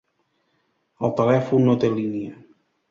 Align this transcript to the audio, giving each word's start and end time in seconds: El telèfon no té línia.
El 1.09 1.15
telèfon 1.21 1.69
no 1.71 1.79
té 1.85 1.95
línia. 2.01 2.37